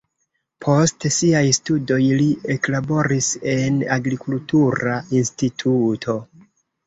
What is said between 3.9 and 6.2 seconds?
agrikultura instituto.